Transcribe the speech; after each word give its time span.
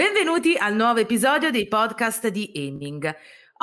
Benvenuti 0.00 0.56
al 0.56 0.74
nuovo 0.76 1.00
episodio 1.00 1.50
dei 1.50 1.68
podcast 1.68 2.28
di 2.28 2.50
Aiming. 2.54 3.14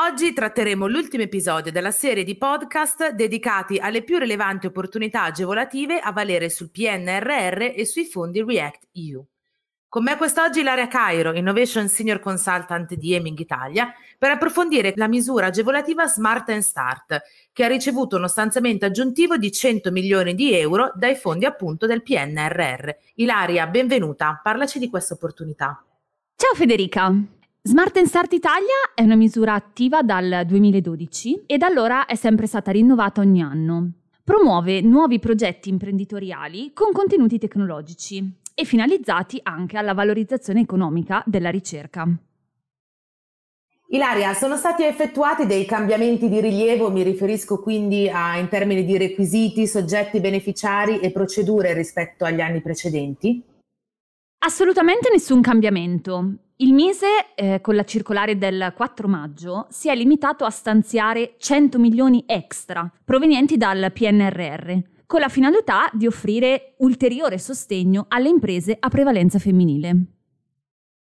Oggi 0.02 0.34
tratteremo 0.34 0.86
l'ultimo 0.86 1.24
episodio 1.24 1.72
della 1.72 1.90
serie 1.90 2.24
di 2.24 2.38
podcast 2.38 3.10
dedicati 3.10 3.80
alle 3.80 4.04
più 4.04 4.20
rilevanti 4.20 4.68
opportunità 4.68 5.24
agevolative 5.24 5.98
a 5.98 6.12
valere 6.12 6.52
sul 6.52 6.70
PNRR 6.70 7.74
e 7.76 7.86
sui 7.88 8.06
fondi 8.06 8.44
React 8.44 8.88
EU. 8.92 9.26
Con 9.90 10.04
me 10.04 10.16
quest'oggi 10.16 10.60
Ilaria 10.60 10.88
Cairo, 10.88 11.34
Innovation 11.34 11.88
Senior 11.88 12.20
Consultant 12.20 12.94
di 12.94 13.16
Aiming 13.16 13.40
Italia, 13.40 13.92
per 14.16 14.30
approfondire 14.30 14.94
la 14.96 15.08
misura 15.08 15.48
agevolativa 15.48 16.06
Smart 16.06 16.50
and 16.50 16.62
Start, 16.62 17.20
che 17.52 17.64
ha 17.64 17.68
ricevuto 17.68 18.18
uno 18.18 18.28
stanziamento 18.28 18.86
aggiuntivo 18.86 19.38
di 19.38 19.52
100 19.52 19.90
milioni 19.90 20.36
di 20.36 20.54
euro 20.54 20.92
dai 20.94 21.16
fondi 21.16 21.46
appunto 21.46 21.88
del 21.88 22.04
PNRR. 22.04 22.90
Ilaria, 23.16 23.66
benvenuta, 23.66 24.40
parlaci 24.44 24.78
di 24.78 24.88
questa 24.88 25.16
opportunità. 25.16 25.82
Ciao 26.40 26.54
Federica! 26.54 27.12
Smart 27.64 28.00
Start 28.04 28.32
Italia 28.34 28.94
è 28.94 29.02
una 29.02 29.16
misura 29.16 29.56
attiva 29.56 30.04
dal 30.04 30.44
2012 30.46 31.46
e 31.48 31.58
da 31.58 31.66
allora 31.66 32.06
è 32.06 32.14
sempre 32.14 32.46
stata 32.46 32.70
rinnovata 32.70 33.22
ogni 33.22 33.42
anno. 33.42 33.94
Promuove 34.24 34.82
nuovi 34.82 35.18
progetti 35.18 35.70
imprenditoriali 35.70 36.74
con 36.74 36.92
contenuti 36.92 37.40
tecnologici 37.40 38.36
e 38.54 38.66
finalizzati 38.66 39.40
anche 39.42 39.78
alla 39.78 39.96
valorizzazione 39.96 40.62
economica 40.62 41.24
della 41.26 41.50
ricerca. 41.50 42.08
Ilaria, 43.88 44.36
sono 44.36 44.58
stati 44.58 44.84
effettuati 44.84 45.48
dei 45.48 45.66
cambiamenti 45.66 46.30
di 46.30 46.40
rilievo, 46.40 46.92
mi 46.92 47.02
riferisco 47.02 47.60
quindi 47.64 48.08
a, 48.08 48.38
in 48.38 48.48
termini 48.48 48.86
di 48.86 48.96
requisiti, 49.00 49.66
soggetti 49.66 50.20
beneficiari 50.20 51.00
e 51.00 51.10
procedure 51.10 51.74
rispetto 51.74 52.26
agli 52.26 52.42
anni 52.42 52.62
precedenti? 52.62 53.47
Assolutamente 54.40 55.10
nessun 55.12 55.42
cambiamento. 55.42 56.34
Il 56.58 56.74
Mise, 56.74 57.34
eh, 57.36 57.60
con 57.60 57.76
la 57.76 57.84
circolare 57.84 58.38
del 58.38 58.72
4 58.76 59.08
maggio, 59.08 59.66
si 59.70 59.90
è 59.90 59.96
limitato 59.96 60.46
a 60.46 60.50
stanziare 60.52 61.36
100 61.38 61.80
milioni 61.80 62.24
extra 62.28 62.90
provenienti 63.04 63.58
dal 63.58 63.92
PNRR, 63.92 64.78
con 65.08 65.22
la 65.22 65.30
finalità 65.30 65.90
di 65.92 66.06
offrire 66.06 66.76
ulteriore 66.80 67.40
sostegno 67.40 68.06
alle 68.10 68.30
imprese 68.30 68.78
a 68.80 68.90
prevalenza 68.90 69.40
femminile. 69.40 70.06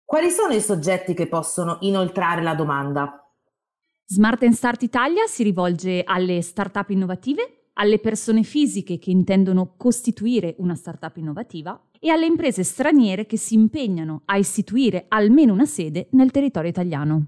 Quali 0.04 0.30
sono 0.30 0.54
i 0.54 0.60
soggetti 0.60 1.12
che 1.12 1.26
possono 1.26 1.76
inoltrare 1.80 2.42
la 2.42 2.54
domanda? 2.54 3.20
Smart 4.06 4.46
Start 4.48 4.82
Italia 4.82 5.26
si 5.26 5.42
rivolge 5.42 6.02
alle 6.04 6.40
start-up 6.40 6.90
innovative, 6.90 7.70
alle 7.74 7.98
persone 7.98 8.42
fisiche 8.42 8.98
che 8.98 9.10
intendono 9.10 9.74
costituire 9.76 10.54
una 10.58 10.74
startup 10.74 11.16
innovativa 11.16 11.78
e 12.06 12.10
alle 12.10 12.26
imprese 12.26 12.62
straniere 12.62 13.26
che 13.26 13.36
si 13.36 13.54
impegnano 13.54 14.22
a 14.26 14.36
istituire 14.36 15.06
almeno 15.08 15.52
una 15.52 15.66
sede 15.66 16.06
nel 16.12 16.30
territorio 16.30 16.70
italiano. 16.70 17.26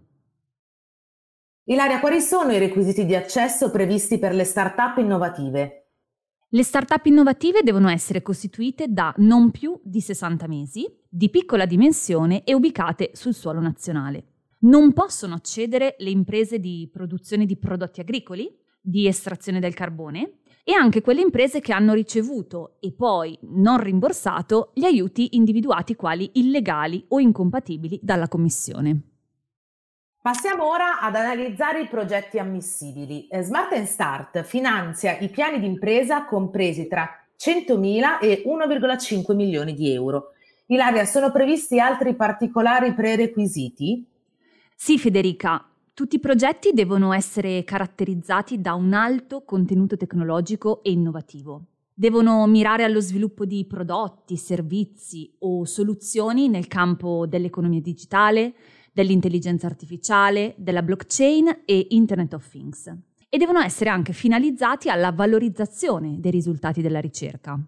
Ilaria, 1.64 1.98
quali 1.98 2.20
sono 2.20 2.52
i 2.52 2.58
requisiti 2.58 3.04
di 3.04 3.16
accesso 3.16 3.72
previsti 3.72 4.20
per 4.20 4.32
le 4.32 4.44
start-up 4.44 4.98
innovative? 4.98 5.88
Le 6.48 6.62
start-up 6.62 7.06
innovative 7.06 7.62
devono 7.62 7.88
essere 7.88 8.22
costituite 8.22 8.86
da 8.86 9.12
non 9.16 9.50
più 9.50 9.78
di 9.82 10.00
60 10.00 10.46
mesi, 10.46 10.86
di 11.08 11.28
piccola 11.28 11.66
dimensione 11.66 12.44
e 12.44 12.54
ubicate 12.54 13.10
sul 13.14 13.34
suolo 13.34 13.58
nazionale. 13.58 14.26
Non 14.60 14.92
possono 14.92 15.34
accedere 15.34 15.96
le 15.98 16.10
imprese 16.10 16.60
di 16.60 16.88
produzione 16.90 17.46
di 17.46 17.56
prodotti 17.58 17.98
agricoli, 18.00 18.48
di 18.80 19.08
estrazione 19.08 19.58
del 19.58 19.74
carbone 19.74 20.37
e 20.68 20.74
anche 20.74 21.00
quelle 21.00 21.22
imprese 21.22 21.60
che 21.60 21.72
hanno 21.72 21.94
ricevuto 21.94 22.76
e 22.80 22.92
poi 22.92 23.38
non 23.52 23.82
rimborsato 23.82 24.72
gli 24.74 24.84
aiuti 24.84 25.34
individuati 25.34 25.96
quali 25.96 26.28
illegali 26.34 27.06
o 27.08 27.20
incompatibili 27.20 27.98
dalla 28.02 28.28
Commissione. 28.28 29.00
Passiamo 30.20 30.68
ora 30.68 31.00
ad 31.00 31.14
analizzare 31.14 31.80
i 31.80 31.88
progetti 31.88 32.38
ammissibili. 32.38 33.28
Eh, 33.28 33.40
Smart 33.40 33.82
Start 33.84 34.42
finanzia 34.42 35.16
i 35.20 35.30
piani 35.30 35.58
di 35.58 35.64
impresa 35.64 36.26
compresi 36.26 36.86
tra 36.86 37.18
100.000 37.38 38.18
e 38.20 38.42
1,5 38.44 39.34
milioni 39.34 39.72
di 39.72 39.90
euro. 39.94 40.32
Ilaria, 40.66 41.06
sono 41.06 41.32
previsti 41.32 41.80
altri 41.80 42.14
particolari 42.14 42.92
prerequisiti? 42.92 44.04
Sì, 44.76 44.98
Federica. 44.98 45.64
Tutti 45.98 46.14
i 46.14 46.20
progetti 46.20 46.70
devono 46.72 47.12
essere 47.12 47.64
caratterizzati 47.64 48.60
da 48.60 48.74
un 48.74 48.92
alto 48.92 49.42
contenuto 49.42 49.96
tecnologico 49.96 50.80
e 50.84 50.92
innovativo. 50.92 51.64
Devono 51.92 52.46
mirare 52.46 52.84
allo 52.84 53.00
sviluppo 53.00 53.44
di 53.44 53.64
prodotti, 53.66 54.36
servizi 54.36 55.34
o 55.40 55.64
soluzioni 55.64 56.48
nel 56.48 56.68
campo 56.68 57.26
dell'economia 57.26 57.80
digitale, 57.80 58.54
dell'intelligenza 58.92 59.66
artificiale, 59.66 60.54
della 60.56 60.82
blockchain 60.82 61.62
e 61.64 61.88
Internet 61.90 62.32
of 62.34 62.48
Things. 62.48 62.94
E 63.28 63.36
devono 63.36 63.58
essere 63.58 63.90
anche 63.90 64.12
finalizzati 64.12 64.90
alla 64.90 65.10
valorizzazione 65.10 66.20
dei 66.20 66.30
risultati 66.30 66.80
della 66.80 67.00
ricerca. 67.00 67.60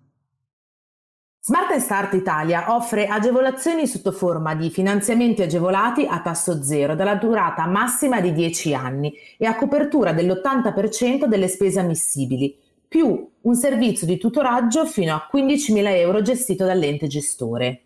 Smart 1.51 1.77
Start 1.79 2.15
Italia 2.15 2.73
offre 2.77 3.09
agevolazioni 3.09 3.89
sotto 3.89 4.13
forma 4.13 4.55
di 4.55 4.71
finanziamenti 4.71 5.43
agevolati 5.43 6.07
a 6.07 6.21
tasso 6.21 6.63
zero 6.63 6.95
dalla 6.95 7.17
durata 7.17 7.67
massima 7.67 8.21
di 8.21 8.33
10 8.33 8.73
anni 8.73 9.13
e 9.37 9.47
a 9.47 9.57
copertura 9.57 10.13
dell'80% 10.13 11.25
delle 11.25 11.49
spese 11.49 11.81
ammissibili, 11.81 12.57
più 12.87 13.29
un 13.41 13.55
servizio 13.57 14.07
di 14.07 14.17
tutoraggio 14.17 14.87
fino 14.87 15.13
a 15.13 15.29
15.000 15.29 15.89
euro 15.97 16.23
gestito 16.23 16.65
dall'ente 16.65 17.09
gestore. 17.09 17.83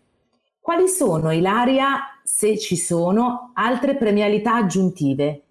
Quali 0.59 0.87
sono, 0.87 1.31
Ilaria, 1.31 2.19
se 2.23 2.59
ci 2.59 2.77
sono, 2.77 3.49
altre 3.55 3.95
premialità 3.95 4.57
aggiuntive? 4.57 5.41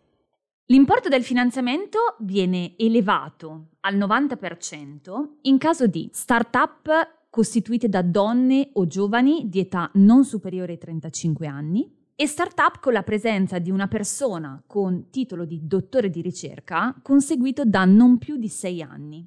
L'importo 0.67 1.09
del 1.09 1.25
finanziamento 1.25 2.15
viene 2.21 2.75
elevato 2.77 3.71
al 3.81 3.97
90% 3.97 5.31
in 5.43 5.59
caso 5.59 5.89
di 5.89 6.09
start-up 6.13 7.23
costituite 7.35 7.89
da 7.89 8.03
donne 8.03 8.69
o 8.75 8.87
giovani 8.87 9.49
di 9.49 9.59
età 9.59 9.91
non 9.95 10.25
superiore 10.25 10.71
ai 10.71 10.79
35 10.79 11.49
anni 11.49 11.93
e 12.15 12.29
start-up 12.29 12.79
con 12.79 12.93
la 12.93 13.03
presenza 13.03 13.59
di 13.59 13.73
una 13.73 13.89
persona 13.89 14.63
con 14.65 15.11
titolo 15.11 15.45
di 15.45 15.59
dottore 15.65 16.11
di 16.11 16.21
ricerca 16.21 16.95
conseguito 17.03 17.65
da 17.65 17.85
non 17.87 18.19
più 18.19 18.37
di 18.37 18.49
6 18.49 18.83
anni 18.83 19.27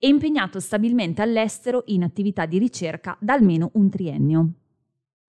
e 0.00 0.08
impegnato 0.08 0.58
stabilmente 0.58 1.22
all'estero 1.22 1.84
in 1.86 2.02
attività 2.02 2.44
di 2.44 2.58
ricerca 2.58 3.16
da 3.20 3.34
almeno 3.34 3.70
un 3.74 3.88
triennio. 3.88 4.48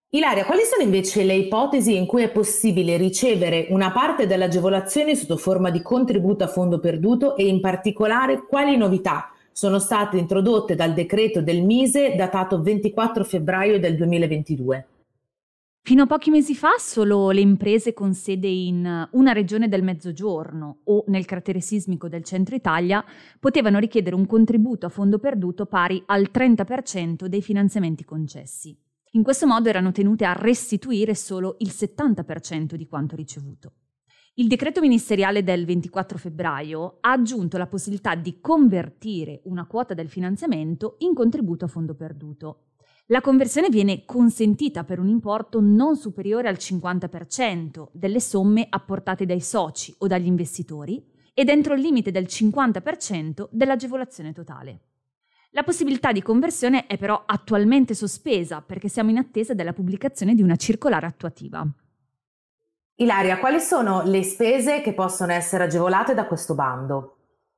Ilaria, 0.09 0.45
quali 0.45 0.61
sono 0.63 0.81
invece 0.81 1.23
le 1.25 1.35
ipotesi 1.35 1.95
in 1.95 2.07
cui 2.07 2.23
è 2.23 2.31
possibile 2.31 2.97
ricevere 2.97 3.67
una 3.69 3.91
parte 3.91 4.25
delle 4.25 4.45
agevolazioni 4.45 5.15
sotto 5.15 5.37
forma 5.37 5.69
di 5.69 5.83
contributo 5.83 6.43
a 6.43 6.47
fondo 6.47 6.79
perduto 6.79 7.35
e 7.35 7.45
in 7.45 7.61
particolare 7.61 8.47
quali 8.47 8.75
novità 8.77 9.29
sono 9.57 9.79
state 9.79 10.17
introdotte 10.17 10.75
dal 10.75 10.93
decreto 10.93 11.41
del 11.41 11.63
Mise 11.63 12.13
datato 12.17 12.61
24 12.61 13.23
febbraio 13.23 13.79
del 13.79 13.95
2022. 13.95 14.87
Fino 15.81 16.03
a 16.03 16.05
pochi 16.07 16.29
mesi 16.29 16.53
fa 16.53 16.71
solo 16.77 17.29
le 17.29 17.39
imprese 17.39 17.93
con 17.93 18.13
sede 18.13 18.49
in 18.49 19.07
una 19.11 19.31
regione 19.31 19.69
del 19.69 19.81
Mezzogiorno 19.81 20.79
o 20.83 21.05
nel 21.07 21.23
cratere 21.23 21.61
sismico 21.61 22.09
del 22.09 22.25
centro 22.25 22.53
Italia 22.53 23.01
potevano 23.39 23.79
richiedere 23.79 24.17
un 24.17 24.25
contributo 24.25 24.87
a 24.87 24.89
fondo 24.89 25.19
perduto 25.19 25.67
pari 25.67 26.03
al 26.07 26.29
30% 26.33 27.27
dei 27.27 27.41
finanziamenti 27.41 28.03
concessi. 28.03 28.77
In 29.11 29.23
questo 29.23 29.47
modo 29.47 29.69
erano 29.69 29.93
tenute 29.93 30.25
a 30.25 30.33
restituire 30.33 31.15
solo 31.15 31.55
il 31.59 31.69
70% 31.69 32.73
di 32.73 32.87
quanto 32.87 33.15
ricevuto. 33.15 33.71
Il 34.37 34.47
decreto 34.47 34.81
ministeriale 34.81 35.43
del 35.43 35.63
24 35.63 36.17
febbraio 36.17 36.97
ha 36.99 37.11
aggiunto 37.13 37.57
la 37.57 37.67
possibilità 37.67 38.15
di 38.15 38.41
convertire 38.41 39.39
una 39.45 39.65
quota 39.65 39.93
del 39.93 40.09
finanziamento 40.09 40.97
in 40.99 41.13
contributo 41.13 41.63
a 41.63 41.69
fondo 41.69 41.95
perduto. 41.95 42.63
La 43.05 43.21
conversione 43.21 43.69
viene 43.69 44.03
consentita 44.03 44.83
per 44.83 44.99
un 44.99 45.07
importo 45.07 45.61
non 45.61 45.95
superiore 45.95 46.49
al 46.49 46.57
50% 46.59 47.87
delle 47.93 48.19
somme 48.19 48.67
apportate 48.69 49.25
dai 49.25 49.39
soci 49.39 49.95
o 49.99 50.07
dagli 50.07 50.25
investitori 50.25 51.01
e 51.33 51.45
dentro 51.45 51.73
il 51.73 51.79
limite 51.79 52.11
del 52.11 52.25
50% 52.25 53.47
dell'agevolazione 53.51 54.33
totale. 54.33 54.81
La 55.51 55.63
possibilità 55.63 56.11
di 56.11 56.21
conversione 56.21 56.87
è 56.87 56.97
però 56.97 57.23
attualmente 57.25 57.93
sospesa 57.93 58.61
perché 58.61 58.89
siamo 58.89 59.11
in 59.11 59.17
attesa 59.17 59.53
della 59.53 59.71
pubblicazione 59.71 60.35
di 60.35 60.41
una 60.41 60.57
circolare 60.57 61.05
attuativa. 61.05 61.65
Ilaria, 62.97 63.39
quali 63.39 63.59
sono 63.59 64.03
le 64.03 64.23
spese 64.23 64.79
che 64.79 64.93
possono 64.93 65.33
essere 65.33 65.65
agevolate 65.65 66.13
da 66.13 66.25
questo 66.25 66.55
bando? 66.55 67.17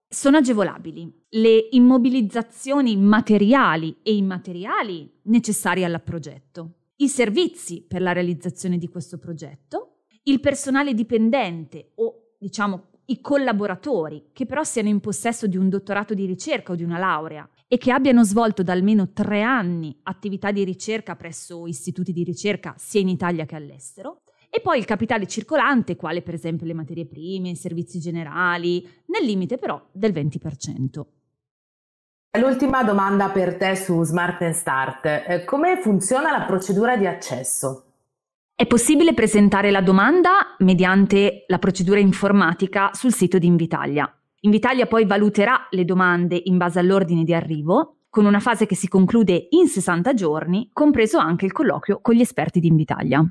Sono 0.09 0.37
agevolabili 0.37 1.25
le 1.29 1.67
immobilizzazioni 1.71 2.97
materiali 2.97 3.99
e 4.01 4.15
immateriali 4.15 5.19
necessarie 5.25 5.85
al 5.85 6.01
progetto, 6.01 6.77
i 6.95 7.07
servizi 7.07 7.85
per 7.87 8.01
la 8.01 8.13
realizzazione 8.13 8.79
di 8.79 8.87
questo 8.87 9.19
progetto, 9.19 10.05
il 10.23 10.39
personale 10.39 10.95
dipendente 10.95 11.91
o 11.97 12.33
diciamo 12.39 12.85
i 13.05 13.21
collaboratori 13.21 14.29
che 14.33 14.47
però 14.47 14.63
siano 14.63 14.89
in 14.89 14.99
possesso 14.99 15.45
di 15.45 15.55
un 15.55 15.69
dottorato 15.69 16.15
di 16.15 16.25
ricerca 16.25 16.71
o 16.71 16.75
di 16.75 16.83
una 16.83 16.97
laurea 16.97 17.47
e 17.67 17.77
che 17.77 17.91
abbiano 17.91 18.23
svolto 18.23 18.63
da 18.63 18.73
almeno 18.73 19.11
tre 19.11 19.43
anni 19.43 19.95
attività 20.03 20.51
di 20.51 20.63
ricerca 20.63 21.15
presso 21.15 21.67
istituti 21.67 22.11
di 22.11 22.23
ricerca 22.23 22.73
sia 22.75 23.01
in 23.01 23.09
Italia 23.09 23.45
che 23.45 23.55
all'estero, 23.55 24.23
e 24.57 24.59
poi 24.59 24.79
il 24.79 24.85
capitale 24.85 25.27
circolante, 25.27 25.95
quale 25.95 26.23
per 26.23 26.33
esempio 26.33 26.65
le 26.65 26.73
materie 26.73 27.05
prime, 27.05 27.49
i 27.49 27.55
servizi 27.55 27.99
generali, 27.99 28.81
nel 29.05 29.23
limite 29.23 29.59
però 29.59 29.79
del 29.91 30.11
20%. 30.11 31.05
L'ultima 32.39 32.83
domanda 32.83 33.29
per 33.29 33.55
te 33.55 33.75
su 33.75 34.03
Smart 34.03 34.41
and 34.41 34.53
Start. 34.53 35.05
Eh, 35.05 35.45
come 35.45 35.79
funziona 35.79 36.35
la 36.35 36.45
procedura 36.45 36.97
di 36.97 37.05
accesso? 37.05 37.83
È 38.55 38.65
possibile 38.65 39.13
presentare 39.13 39.69
la 39.69 39.81
domanda 39.81 40.55
mediante 40.59 41.43
la 41.45 41.59
procedura 41.59 41.99
informatica 41.99 42.89
sul 42.93 43.13
sito 43.13 43.37
di 43.37 43.45
Invitalia. 43.45 44.11
Invitalia 44.39 44.87
poi 44.87 45.05
valuterà 45.05 45.67
le 45.69 45.85
domande 45.85 46.41
in 46.45 46.57
base 46.57 46.79
all'ordine 46.79 47.23
di 47.23 47.33
arrivo, 47.35 47.97
con 48.09 48.25
una 48.25 48.39
fase 48.39 48.65
che 48.65 48.75
si 48.75 48.87
conclude 48.87 49.49
in 49.51 49.67
60 49.67 50.15
giorni, 50.15 50.71
compreso 50.73 51.19
anche 51.19 51.45
il 51.45 51.51
colloquio 51.51 51.99
con 52.01 52.15
gli 52.15 52.21
esperti 52.21 52.59
di 52.59 52.67
Invitalia. 52.67 53.23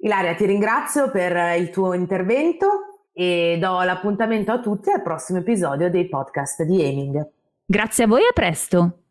Ilaria, 0.00 0.34
ti 0.34 0.46
ringrazio 0.46 1.10
per 1.10 1.58
il 1.58 1.70
tuo 1.70 1.92
intervento 1.92 3.06
e 3.12 3.58
do 3.60 3.82
l'appuntamento 3.82 4.52
a 4.52 4.60
tutti 4.60 4.90
al 4.90 5.02
prossimo 5.02 5.40
episodio 5.40 5.90
dei 5.90 6.08
podcast 6.08 6.62
di 6.62 6.80
Aiming. 6.80 7.30
Grazie 7.64 8.04
a 8.04 8.06
voi 8.06 8.22
e 8.22 8.28
a 8.28 8.32
presto! 8.32 9.02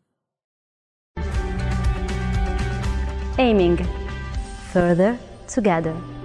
Aiming 3.36 3.78
Further 4.70 5.16
Together 5.52 6.17